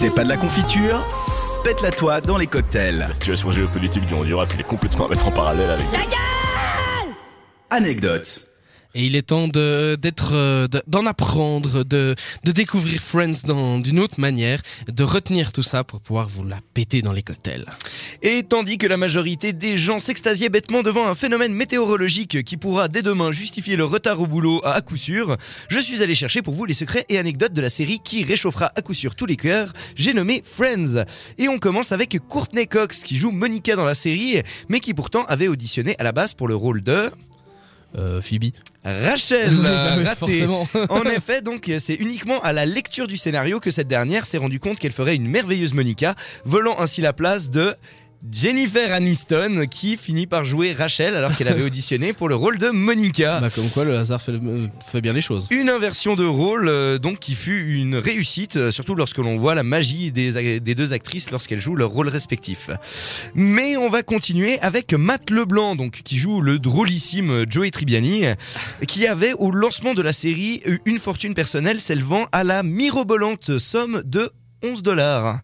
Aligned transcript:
C'est 0.00 0.14
pas 0.14 0.24
de 0.24 0.30
la 0.30 0.38
confiture 0.38 1.06
Pète-la 1.62 1.90
toi 1.90 2.22
dans 2.22 2.38
les 2.38 2.46
cocktails. 2.46 3.00
La 3.06 3.12
situation 3.12 3.52
géopolitique 3.52 4.06
du 4.06 4.14
Honduras, 4.14 4.50
elle 4.54 4.60
est 4.60 4.62
complètement 4.66 5.04
à 5.04 5.08
mettre 5.10 5.28
en 5.28 5.30
parallèle 5.30 5.68
avec... 5.68 5.86
Anecdote. 7.68 8.49
Et 8.94 9.06
il 9.06 9.14
est 9.14 9.22
temps 9.22 9.46
d'être 9.46 10.32
euh, 10.34 10.66
de- 10.66 10.82
d'en 10.88 11.06
apprendre, 11.06 11.84
de 11.84 12.16
découvrir 12.44 13.00
Friends 13.00 13.80
d'une 13.82 14.00
autre 14.00 14.18
manière, 14.20 14.60
de 14.88 15.04
retenir 15.04 15.52
tout 15.52 15.62
ça 15.62 15.84
pour 15.84 16.00
pouvoir 16.00 16.28
vous 16.28 16.44
la 16.44 16.58
péter 16.74 17.00
dans 17.02 17.12
les 17.12 17.22
cocktails. 17.22 17.66
Et 18.22 18.42
tandis 18.42 18.78
que 18.78 18.86
la 18.88 18.96
majorité 18.96 19.52
des 19.52 19.76
gens 19.76 19.98
s'extasiaient 19.98 20.48
bêtement 20.48 20.82
devant 20.82 21.06
un 21.06 21.14
phénomène 21.14 21.52
météorologique 21.54 22.42
qui 22.42 22.56
pourra 22.56 22.88
dès 22.88 23.02
demain 23.02 23.30
justifier 23.32 23.76
le 23.76 23.84
retard 23.84 24.20
au 24.20 24.26
boulot 24.26 24.60
à, 24.64 24.72
à 24.74 24.80
coup 24.80 24.96
sûr, 24.96 25.36
je 25.68 25.78
suis 25.78 26.02
allé 26.02 26.14
chercher 26.14 26.42
pour 26.42 26.54
vous 26.54 26.64
les 26.64 26.74
secrets 26.74 27.04
et 27.08 27.18
anecdotes 27.18 27.52
de 27.52 27.60
la 27.60 27.70
série 27.70 28.00
qui 28.02 28.24
réchauffera 28.24 28.72
à 28.74 28.82
coup 28.82 28.94
sûr 28.94 29.14
tous 29.14 29.26
les 29.26 29.36
cœurs. 29.36 29.72
J'ai 29.94 30.14
nommé 30.14 30.42
Friends. 30.44 31.04
Et 31.38 31.48
on 31.48 31.58
commence 31.58 31.92
avec 31.92 32.18
Courtney 32.28 32.66
Cox 32.66 33.04
qui 33.04 33.16
joue 33.16 33.30
Monica 33.30 33.76
dans 33.76 33.84
la 33.84 33.94
série, 33.94 34.42
mais 34.68 34.80
qui 34.80 34.94
pourtant 34.94 35.24
avait 35.26 35.48
auditionné 35.48 35.94
à 35.98 36.02
la 36.02 36.12
base 36.12 36.34
pour 36.34 36.48
le 36.48 36.56
rôle 36.56 36.82
de 36.82 37.10
Euh, 37.96 38.20
Phoebe. 38.20 38.52
Rachel. 38.84 39.50
Oui, 39.54 39.62
bah 39.62 39.94
oui, 39.98 40.04
raté. 40.04 40.16
forcément. 40.16 40.68
En 40.90 41.04
effet, 41.04 41.42
donc 41.42 41.70
c'est 41.78 41.94
uniquement 41.94 42.40
à 42.42 42.52
la 42.52 42.66
lecture 42.66 43.06
du 43.06 43.16
scénario 43.16 43.60
que 43.60 43.70
cette 43.70 43.88
dernière 43.88 44.26
s'est 44.26 44.38
rendue 44.38 44.60
compte 44.60 44.78
qu'elle 44.78 44.92
ferait 44.92 45.16
une 45.16 45.26
merveilleuse 45.28 45.74
Monica, 45.74 46.14
volant 46.44 46.78
ainsi 46.78 47.00
la 47.00 47.12
place 47.12 47.50
de 47.50 47.74
Jennifer 48.30 48.92
Aniston, 48.92 49.64
qui 49.70 49.96
finit 49.96 50.26
par 50.26 50.44
jouer 50.44 50.74
Rachel 50.74 51.16
alors 51.16 51.34
qu'elle 51.34 51.48
avait 51.48 51.62
auditionné 51.64 52.12
pour 52.12 52.28
le 52.28 52.34
rôle 52.34 52.58
de 52.58 52.68
Monica. 52.68 53.40
Bah 53.40 53.48
comme 53.48 53.70
quoi 53.70 53.84
le 53.84 53.96
hasard 53.96 54.20
fait, 54.20 54.34
fait 54.84 55.00
bien 55.00 55.14
les 55.14 55.22
choses. 55.22 55.46
Une 55.50 55.70
inversion 55.70 56.16
de 56.16 56.26
rôle 56.26 56.68
euh, 56.68 56.98
donc 56.98 57.18
qui 57.18 57.34
fut 57.34 57.80
une 57.80 57.96
réussite, 57.96 58.56
euh, 58.56 58.70
surtout 58.70 58.94
lorsque 58.94 59.16
l'on 59.18 59.38
voit 59.38 59.54
la 59.54 59.62
magie 59.62 60.12
des, 60.12 60.60
des 60.60 60.74
deux 60.74 60.92
actrices 60.92 61.30
lorsqu'elles 61.30 61.60
jouent 61.60 61.76
leurs 61.76 61.90
rôles 61.90 62.08
respectifs. 62.08 62.70
Mais 63.34 63.78
on 63.78 63.88
va 63.88 64.02
continuer 64.02 64.58
avec 64.60 64.92
Matt 64.92 65.30
Leblanc, 65.30 65.74
donc 65.74 66.02
qui 66.04 66.18
joue 66.18 66.42
le 66.42 66.58
drôlissime 66.58 67.46
Joey 67.48 67.70
Tribbiani, 67.70 68.24
qui 68.86 69.06
avait 69.06 69.32
au 69.34 69.50
lancement 69.50 69.94
de 69.94 70.02
la 70.02 70.12
série 70.12 70.62
une 70.84 70.98
fortune 70.98 71.32
personnelle 71.32 71.80
s'élevant 71.80 72.26
à 72.32 72.44
la 72.44 72.62
mirobolante 72.62 73.58
somme 73.58 74.02
de 74.04 74.30
11 74.62 74.82
dollars. 74.82 75.40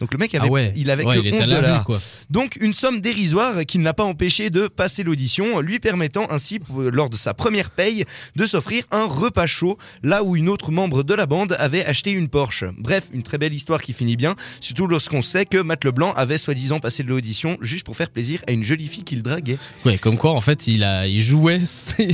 Donc 0.00 0.12
le 0.12 0.18
mec 0.18 0.34
avait, 0.34 0.46
ah 0.46 0.50
ouais. 0.50 0.72
il 0.76 0.90
avait 0.90 1.04
ouais, 1.04 1.16
que 1.16 1.20
il 1.20 1.26
était 1.28 1.36
11 1.38 1.42
à 1.42 1.46
la 1.46 1.56
vue, 1.56 1.62
dollars. 1.62 1.84
quoi. 1.84 2.00
Donc 2.30 2.56
une 2.60 2.74
somme 2.74 3.00
dérisoire 3.00 3.64
qui 3.66 3.78
ne 3.78 3.84
l'a 3.84 3.94
pas 3.94 4.04
empêché 4.04 4.50
de 4.50 4.68
passer 4.68 5.02
l'audition, 5.02 5.60
lui 5.60 5.78
permettant 5.80 6.26
ainsi, 6.30 6.58
pour- 6.60 6.82
lors 6.82 7.10
de 7.10 7.16
sa 7.16 7.34
première 7.34 7.70
paye, 7.70 8.04
de 8.36 8.46
s'offrir 8.46 8.84
un 8.90 9.04
repas 9.06 9.46
chaud, 9.46 9.76
là 10.02 10.22
où 10.22 10.36
une 10.36 10.48
autre 10.48 10.70
membre 10.70 11.02
de 11.02 11.14
la 11.14 11.26
bande 11.26 11.56
avait 11.58 11.84
acheté 11.84 12.10
une 12.12 12.28
Porsche. 12.28 12.64
Bref, 12.78 13.04
une 13.12 13.22
très 13.22 13.38
belle 13.38 13.54
histoire 13.54 13.80
qui 13.82 13.92
finit 13.92 14.16
bien, 14.16 14.36
surtout 14.60 14.86
lorsqu'on 14.86 15.22
sait 15.22 15.44
que 15.46 15.58
Matt 15.58 15.84
Leblanc 15.84 16.12
avait 16.14 16.38
soi-disant 16.38 16.78
passé 16.78 17.02
de 17.02 17.08
l'audition 17.08 17.56
juste 17.60 17.84
pour 17.84 17.96
faire 17.96 18.10
plaisir 18.10 18.40
à 18.46 18.52
une 18.52 18.62
jolie 18.62 18.86
fille 18.88 19.04
qu'il 19.04 19.22
draguait. 19.22 19.58
Ouais, 19.84 19.98
comme 19.98 20.16
quoi 20.16 20.32
en 20.32 20.40
fait 20.40 20.66
il 20.66 20.84
a 20.84 21.06
il 21.08 21.20
jouait. 21.22 21.58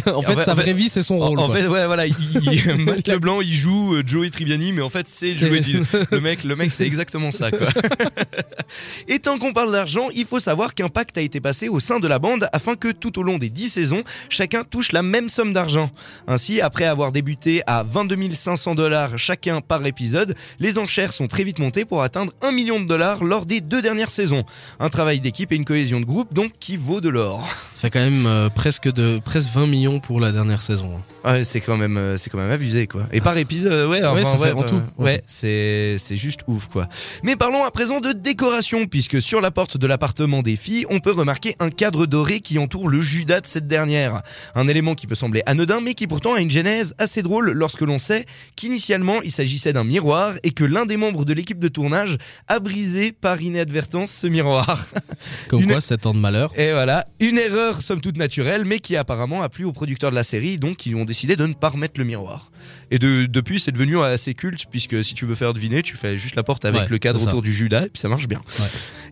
en 0.06 0.22
fait 0.22 0.34
sa 0.42 0.54
fait- 0.54 0.62
vraie 0.62 0.72
vie 0.72 0.88
c'est 0.88 1.02
son 1.02 1.18
rôle. 1.18 1.38
en 1.38 1.46
quoi. 1.46 1.56
fait, 1.56 1.66
ouais, 1.66 1.86
voilà, 1.86 2.06
il- 2.06 2.14
il- 2.50 2.74
Matt 2.84 3.08
Leblanc, 3.08 3.40
il 3.40 3.52
joue 3.52 3.94
euh, 3.96 4.02
Joey 4.06 4.30
Tribbiani, 4.30 4.72
mais 4.72 4.82
en 4.82 4.90
fait, 4.90 5.06
c'est 5.08 5.34
C'est- 5.34 5.46
Joey. 5.46 5.62
Le 6.10 6.20
mec, 6.20 6.44
le 6.44 6.56
mec, 6.56 6.72
c'est 6.72 6.86
exactement 6.86 7.30
ça, 7.30 7.50
quoi. 7.50 7.68
Et 9.08 9.18
tant 9.18 9.38
qu'on 9.38 9.52
parle 9.52 9.72
d'argent, 9.72 10.08
il 10.14 10.26
faut 10.26 10.40
savoir 10.40 10.74
qu'un 10.74 10.88
pacte 10.88 11.16
a 11.18 11.20
été 11.20 11.40
passé 11.40 11.68
au 11.68 11.80
sein 11.80 12.00
de 12.00 12.08
la 12.08 12.18
bande 12.18 12.48
afin 12.52 12.74
que 12.74 12.88
tout 12.88 13.18
au 13.18 13.22
long 13.22 13.38
des 13.38 13.50
10 13.50 13.68
saisons, 13.68 14.02
chacun 14.28 14.64
touche 14.64 14.92
la 14.92 15.02
même 15.02 15.28
somme 15.28 15.52
d'argent. 15.52 15.90
Ainsi, 16.26 16.60
après 16.60 16.84
avoir 16.84 17.12
débuté 17.12 17.62
à 17.66 17.82
22 17.82 18.14
500 18.32 18.74
dollars 18.74 19.18
chacun 19.18 19.60
par 19.60 19.84
épisode, 19.86 20.34
les 20.60 20.78
enchères 20.78 21.12
sont 21.12 21.26
très 21.26 21.44
vite 21.44 21.58
montées 21.58 21.84
pour 21.84 22.02
atteindre 22.02 22.32
1 22.42 22.52
million 22.52 22.80
de 22.80 22.86
dollars 22.86 23.24
lors 23.24 23.46
des 23.46 23.60
deux 23.60 23.82
dernières 23.82 24.10
saisons. 24.10 24.44
Un 24.80 24.88
travail 24.88 25.20
d'équipe 25.20 25.52
et 25.52 25.56
une 25.56 25.64
cohésion 25.64 26.00
de 26.00 26.04
groupe 26.04 26.32
donc 26.32 26.52
qui 26.58 26.76
vaut 26.76 27.00
de 27.00 27.08
l'or. 27.08 27.46
Ça 27.74 27.82
fait 27.82 27.90
quand 27.90 28.00
même 28.00 28.26
euh, 28.26 28.48
presque 28.48 28.90
de 28.90 29.20
presque 29.24 29.50
20 29.50 29.66
millions 29.66 30.00
pour 30.00 30.20
la 30.20 30.32
dernière 30.32 30.62
saison. 30.62 31.00
Ouais, 31.24 31.42
c'est 31.44 31.60
quand 31.60 31.76
même, 31.76 31.96
euh, 31.96 32.16
c'est 32.16 32.30
quand 32.30 32.38
même 32.38 32.50
abusé, 32.50 32.86
quoi. 32.86 33.04
Et 33.12 33.20
par 33.20 33.36
épisode, 33.38 33.88
ouais, 33.88 34.04
enfin, 34.04 34.52
en 34.52 34.62
euh, 34.62 34.66
tout, 34.66 34.80
ouais, 34.98 35.22
c'est, 35.26 35.96
c'est 35.98 36.16
juste 36.16 36.40
ouf, 36.46 36.68
quoi. 36.68 36.88
Mais 37.22 37.34
parlons 37.34 37.63
à 37.64 37.70
présent 37.70 38.00
de 38.00 38.12
décoration, 38.12 38.86
puisque 38.86 39.20
sur 39.22 39.40
la 39.40 39.50
porte 39.50 39.76
de 39.78 39.86
l'appartement 39.86 40.42
des 40.42 40.56
filles, 40.56 40.84
on 40.90 40.98
peut 40.98 41.12
remarquer 41.12 41.56
un 41.60 41.70
cadre 41.70 42.04
doré 42.06 42.40
qui 42.40 42.58
entoure 42.58 42.88
le 42.88 43.00
Judas 43.00 43.40
de 43.40 43.46
cette 43.46 43.66
dernière. 43.66 44.22
Un 44.54 44.68
élément 44.68 44.94
qui 44.94 45.06
peut 45.06 45.14
sembler 45.14 45.42
anodin, 45.46 45.80
mais 45.80 45.94
qui 45.94 46.06
pourtant 46.06 46.34
a 46.34 46.40
une 46.40 46.50
genèse 46.50 46.94
assez 46.98 47.22
drôle 47.22 47.52
lorsque 47.52 47.80
l'on 47.80 47.98
sait 47.98 48.26
qu'initialement 48.56 49.22
il 49.22 49.32
s'agissait 49.32 49.72
d'un 49.72 49.84
miroir 49.84 50.34
et 50.42 50.50
que 50.50 50.64
l'un 50.64 50.84
des 50.84 50.96
membres 50.96 51.24
de 51.24 51.32
l'équipe 51.32 51.58
de 51.58 51.68
tournage 51.68 52.18
a 52.48 52.58
brisé 52.60 53.12
par 53.12 53.40
inadvertance 53.40 54.12
ce 54.12 54.26
miroir. 54.26 54.86
Comme 55.48 55.62
Une- 55.62 55.70
quoi 55.70 55.80
7 55.80 56.06
ans 56.06 56.14
de 56.14 56.18
malheur. 56.18 56.52
Et 56.58 56.72
voilà, 56.72 57.06
une 57.20 57.38
erreur 57.38 57.80
somme 57.82 58.00
toute 58.00 58.16
naturelle, 58.18 58.64
mais 58.66 58.78
qui 58.78 58.96
apparemment 58.96 59.42
a 59.42 59.48
plu 59.48 59.64
aux 59.64 59.72
producteurs 59.72 60.10
de 60.10 60.16
la 60.16 60.24
série, 60.24 60.58
donc 60.58 60.84
ils 60.86 60.94
ont 60.96 61.04
décidé 61.04 61.36
de 61.36 61.46
ne 61.46 61.54
pas 61.54 61.70
remettre 61.70 61.98
le 61.98 62.04
miroir. 62.04 62.50
Et 62.90 62.98
de, 62.98 63.26
depuis, 63.26 63.60
c'est 63.60 63.72
devenu 63.72 64.00
assez 64.02 64.34
culte, 64.34 64.66
puisque 64.70 65.02
si 65.04 65.14
tu 65.14 65.26
veux 65.26 65.34
faire 65.34 65.54
deviner, 65.54 65.82
tu 65.82 65.96
fais 65.96 66.18
juste 66.18 66.36
la 66.36 66.42
porte 66.42 66.64
avec 66.64 66.82
Ouais, 66.82 66.88
le 66.88 66.98
cadre 66.98 67.22
autour 67.26 67.42
du 67.42 67.52
Judas, 67.52 67.86
et 67.86 67.88
puis 67.88 68.00
ça 68.00 68.08
marche 68.08 68.28
bien. 68.28 68.40
Ouais. 68.58 68.66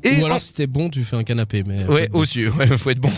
Et 0.05 0.21
Ou 0.21 0.27
alors 0.27 0.41
si 0.41 0.53
t'es 0.53 0.67
bon 0.67 0.91
tu 0.91 1.05
fais 1.05 1.17
un 1.17 1.23
canapé 1.23 1.62
mais. 1.65 1.87
Ouais, 1.87 2.09
aussi, 2.12 2.47
ouais, 2.49 2.67
faut 2.79 2.91
être 2.91 2.99
bon. 3.01 3.12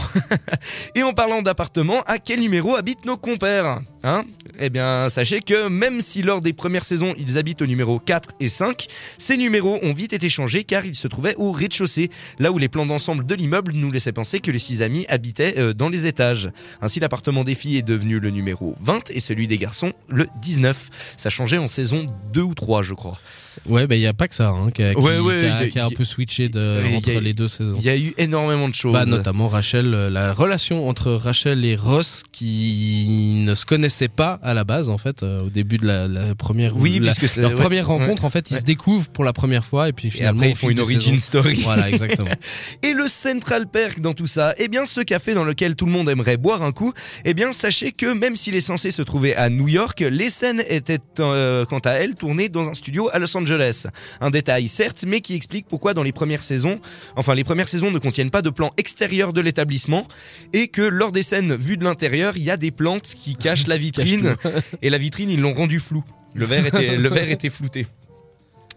et 0.94 1.02
en 1.02 1.12
parlant 1.12 1.42
d'appartement, 1.42 2.02
à 2.02 2.18
quel 2.18 2.40
numéro 2.40 2.74
habitent 2.76 3.04
nos 3.06 3.16
compères? 3.16 3.80
Hein? 4.06 4.22
Eh 4.60 4.68
bien, 4.68 5.08
sachez 5.08 5.40
que 5.40 5.68
même 5.68 6.02
si 6.02 6.20
lors 6.22 6.42
des 6.42 6.52
premières 6.52 6.84
saisons, 6.84 7.14
ils 7.18 7.38
habitent 7.38 7.62
au 7.62 7.66
numéro 7.66 7.98
4 7.98 8.30
et 8.38 8.50
5, 8.50 8.86
ces 9.16 9.38
numéros 9.38 9.78
ont 9.82 9.94
vite 9.94 10.12
été 10.12 10.28
changés 10.28 10.62
car 10.64 10.84
ils 10.84 10.94
se 10.94 11.08
trouvaient 11.08 11.34
au 11.36 11.52
rez-de-chaussée, 11.52 12.10
là 12.38 12.52
où 12.52 12.58
les 12.58 12.68
plans 12.68 12.84
d'ensemble 12.84 13.24
de 13.24 13.34
l'immeuble 13.34 13.72
nous 13.72 13.90
laissaient 13.90 14.12
penser 14.12 14.40
que 14.40 14.50
les 14.50 14.58
six 14.58 14.82
amis 14.82 15.06
habitaient 15.08 15.54
euh, 15.58 15.72
dans 15.72 15.88
les 15.88 16.04
étages. 16.04 16.50
Ainsi, 16.82 17.00
l'appartement 17.00 17.44
des 17.44 17.54
filles 17.54 17.78
est 17.78 17.82
devenu 17.82 18.20
le 18.20 18.28
numéro 18.30 18.76
20 18.82 19.10
et 19.10 19.20
celui 19.20 19.48
des 19.48 19.56
garçons 19.56 19.94
le 20.08 20.26
19. 20.42 20.90
Ça 21.16 21.30
changeait 21.30 21.58
en 21.58 21.68
saison 21.68 22.06
2 22.34 22.42
ou 22.42 22.54
3, 22.54 22.82
je 22.82 22.92
crois. 22.92 23.18
Ouais, 23.66 23.86
bah 23.86 23.94
il 23.94 24.02
y 24.02 24.06
a 24.06 24.12
pas 24.12 24.26
que 24.28 24.34
ça 24.34 24.50
hein, 24.50 24.70
qui, 24.72 24.82
a, 24.82 24.94
qui- 24.94 25.00
Ouais, 25.00 25.18
ouais, 25.20 25.40
qui 25.40 25.46
a, 25.46 25.60
y 25.62 25.64
a- 25.64 25.68
qui 25.70 25.78
a 25.78 25.86
un 25.86 25.90
peu 25.90 26.04
switché 26.04 26.48
de, 26.48 26.82
a- 26.84 26.96
entre 26.96 27.20
les 27.20 27.32
deux 27.32 27.48
saisons. 27.48 27.76
Il 27.78 27.84
y 27.84 27.88
a 27.88 27.96
eu 27.96 28.12
énormément 28.18 28.68
de 28.68 28.74
choses. 28.74 28.92
Bah, 28.92 29.06
notamment 29.06 29.48
Rachel, 29.48 29.94
euh, 29.94 30.10
la 30.10 30.34
relation 30.34 30.88
entre 30.88 31.12
Rachel 31.12 31.64
et 31.64 31.76
Ross 31.76 32.22
qui 32.32 33.32
ne 33.36 33.54
se 33.54 33.64
connaissaient 33.94 34.08
pas 34.08 34.38
à 34.42 34.54
la 34.54 34.64
base 34.64 34.88
en 34.88 34.98
fait 34.98 35.22
euh, 35.22 35.42
au 35.44 35.50
début 35.50 35.78
de 35.78 35.86
la, 35.86 36.08
la 36.08 36.34
première 36.34 36.76
oui, 36.76 36.98
la- 37.00 37.14
puisque 37.14 37.36
leur 37.36 37.50
ouais, 37.50 37.56
première 37.56 37.88
ouais. 37.90 37.96
rencontre 37.98 38.24
en 38.24 38.30
fait 38.30 38.50
ils 38.50 38.54
Ouais. 38.54 38.60
se 38.60 38.64
découvrent 38.64 39.08
pour 39.10 39.24
la 39.24 39.32
première 39.32 39.64
fois 39.64 39.88
et 39.88 39.92
puis 39.92 40.08
Et 40.08 40.10
finalement 40.10 40.40
après, 40.40 40.50
ils 40.50 40.56
font 40.56 40.70
une 40.70 40.80
origin 40.80 41.12
saisons- 41.12 41.18
story. 41.18 41.60
Voilà 41.64 41.88
exactement. 41.88 42.30
Et 42.82 42.92
le 42.92 43.06
Central 43.08 43.66
Perk 43.68 44.00
dans 44.00 44.12
tout 44.14 44.26
ça, 44.26 44.54
eh 44.58 44.68
bien 44.68 44.86
ce 44.86 45.00
café 45.00 45.34
dans 45.34 45.44
lequel 45.44 45.74
tout 45.76 45.86
le 45.86 45.92
monde 45.92 46.08
aimerait 46.08 46.36
boire 46.36 46.62
un 46.62 46.72
coup, 46.72 46.92
eh 47.24 47.34
bien 47.34 47.52
sachez 47.52 47.92
que 47.92 48.12
même 48.12 48.36
s'il 48.36 48.54
est 48.54 48.60
censé 48.60 48.90
se 48.90 49.02
trouver 49.02 49.34
à 49.36 49.48
New 49.50 49.68
York, 49.68 50.00
les 50.08 50.30
scènes 50.30 50.62
étaient 50.68 50.98
euh, 51.20 51.64
quant 51.64 51.78
à 51.80 51.90
elles 51.92 52.14
tournées 52.14 52.48
dans 52.48 52.68
un 52.68 52.74
studio 52.74 53.08
à 53.12 53.18
Los 53.18 53.36
Angeles. 53.36 53.86
Un 54.20 54.30
détail 54.30 54.68
certes, 54.68 55.04
mais 55.06 55.20
qui 55.20 55.34
explique 55.34 55.66
pourquoi 55.68 55.94
dans 55.94 56.02
les 56.02 56.12
premières 56.12 56.42
saisons, 56.42 56.80
enfin 57.16 57.34
les 57.34 57.44
premières 57.44 57.68
saisons 57.68 57.90
ne 57.90 57.98
contiennent 57.98 58.30
pas 58.30 58.42
de 58.42 58.50
plan 58.50 58.72
extérieur 58.76 59.32
de 59.32 59.40
l'établissement 59.40 60.06
et 60.52 60.68
que 60.68 60.82
lors 60.82 61.12
des 61.12 61.22
scènes 61.22 61.54
vues 61.56 61.76
de 61.76 61.84
l'intérieur, 61.84 62.36
il 62.36 62.42
y 62.44 62.50
a 62.50 62.56
des 62.56 62.70
plantes 62.70 63.12
qui 63.16 63.34
cachent 63.36 63.66
la 63.66 63.76
vitrine 63.84 64.36
et 64.82 64.90
la 64.90 64.98
vitrine 64.98 65.30
ils 65.30 65.40
l'ont 65.40 65.54
rendue 65.54 65.80
floue. 65.80 66.04
Le 66.34 66.46
verre 66.46 66.66
était, 66.66 66.96
le 66.96 67.08
verre 67.08 67.30
était 67.30 67.50
flouté. 67.50 67.86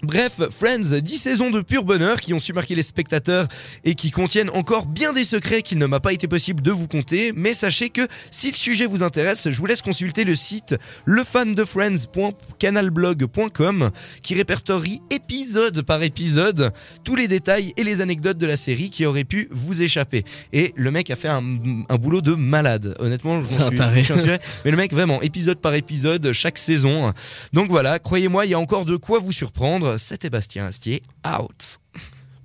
Bref, 0.04 0.42
Friends, 0.52 0.94
10 1.02 1.18
saisons 1.18 1.50
de 1.50 1.62
pur 1.62 1.84
bonheur 1.84 2.22
qui 2.22 2.32
ont 2.34 2.40
su 2.40 2.54
marquer 2.54 2.76
les 2.76 2.84
spectateurs 2.84 3.48
et 3.84 3.96
qui 3.96 4.12
contiennent 4.12 4.52
encore 4.52 4.86
bien 4.86 5.12
des 5.12 5.24
secrets 5.24 5.64
qu'il 5.64 5.80
ne 5.80 5.88
m'a 5.88 6.00
pas 6.00 6.14
été 6.14 6.28
possible 6.28 6.62
de 6.62 6.70
vous 6.72 6.88
conter, 6.88 7.34
mais 7.36 7.56
sachez 7.56 7.90
que 7.90 8.08
si 8.30 8.52
le 8.52 8.56
sujet 8.56 8.86
vous 8.86 9.02
intéresse, 9.02 9.50
je 9.50 9.58
vous 9.58 9.66
laisse 9.66 9.82
consulter 9.82 10.24
le 10.24 10.36
site 10.36 10.76
lefandefriends.canalblog.com 11.06 13.90
qui 14.22 14.36
répertorie 14.36 15.02
épisode 15.10 15.82
par 15.82 16.04
épisode 16.04 16.72
tous 17.04 17.16
les 17.16 17.28
détails 17.28 17.74
et 17.76 17.84
les 17.84 18.00
anecdotes 18.02 18.38
de 18.38 18.46
la 18.46 18.56
série 18.56 18.92
qui 18.92 19.04
auraient 19.06 19.24
pu 19.24 19.50
vous 19.52 19.82
échapper. 19.82 20.26
Et 20.54 20.74
le 20.76 20.92
mec 20.92 21.10
a 21.10 21.16
fait 21.16 21.28
un, 21.28 21.42
un 21.90 21.98
boulot 21.98 22.22
de 22.22 22.36
malade, 22.36 22.96
honnêtement, 23.00 23.42
je 23.42 23.50
suis, 23.50 23.76
taré. 23.76 24.04
je 24.04 24.14
suis. 24.14 24.30
Mais 24.64 24.70
le 24.72 24.78
mec, 24.78 24.94
vraiment, 24.94 25.24
épisode 25.24 25.58
par 25.58 25.74
épisode, 25.74 26.32
chaque 26.34 26.60
saison. 26.60 27.14
Donc 27.52 27.72
voilà, 27.72 27.98
croyez-moi, 27.98 28.46
il 28.46 28.52
y 28.52 28.54
a 28.54 28.60
encore 28.60 28.86
de 28.86 28.96
quoi 28.96 29.18
vous 29.20 29.32
surprendre. 29.32 29.87
C'était 29.98 30.30
Bastien 30.30 30.66
Astier, 30.66 31.02
out. 31.26 31.80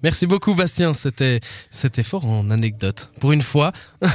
Merci 0.03 0.27
beaucoup 0.27 0.57
Bastien, 0.57 0.95
c'était 0.95 1.39
c'était 1.71 2.03
fort 2.03 2.27
en 2.27 2.51
anecdote. 2.51 3.13
Pour 3.21 3.31
une 3.31 3.43
fois. 3.43 3.71
non, 4.03 4.11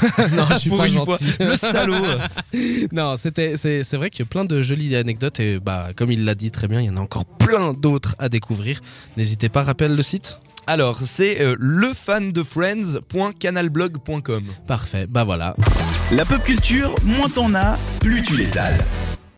je 0.52 0.58
suis 0.58 0.70
Pour 0.70 0.80
pas 0.80 0.88
une 0.88 0.96
gentil. 0.96 1.32
fois, 1.32 1.46
le 1.46 1.56
salaud. 1.56 2.06
non, 2.92 3.16
c'était 3.16 3.56
c'est 3.56 3.86
c'est 3.86 3.96
vrai 3.96 4.10
qu'il 4.10 4.20
y 4.20 4.24
a 4.24 4.30
plein 4.30 4.44
de 4.44 4.62
jolies 4.62 4.94
anecdotes 4.98 5.40
et 5.40 5.62
bah 5.62 5.92
comme 5.96 6.12
il 6.12 6.26
l'a 6.26 6.36
dit 6.36 6.52
très 6.52 6.68
bien, 6.68 6.82
il 6.82 6.88
y 6.88 6.90
en 6.90 6.98
a 6.98 7.00
encore 7.00 7.24
plein 7.26 7.74
d'autres 7.74 8.16
à 8.20 8.28
découvrir. 8.28 8.82
N'hésitez 9.16 9.48
pas, 9.48 9.64
rappelle 9.64 9.96
le 9.96 10.02
site. 10.02 10.40
Alors, 10.70 11.00
c'est 11.00 11.40
euh, 11.40 11.56
lefandefriends.canalblog.com. 11.58 14.44
Parfait, 14.68 15.08
bah 15.08 15.24
voilà. 15.24 15.56
La 16.12 16.26
pop 16.26 16.44
culture, 16.44 16.94
moins 17.06 17.30
t'en 17.30 17.56
as, 17.56 17.80
plus 18.02 18.22
tu 18.22 18.36
l'étales. 18.36 18.78